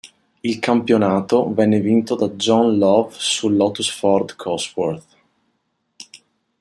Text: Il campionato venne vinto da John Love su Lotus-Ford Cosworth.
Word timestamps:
Il 0.41 0.57
campionato 0.57 1.53
venne 1.53 1.79
vinto 1.79 2.15
da 2.15 2.29
John 2.29 2.79
Love 2.79 3.09
su 3.11 3.49
Lotus-Ford 3.49 4.35
Cosworth. 4.35 5.05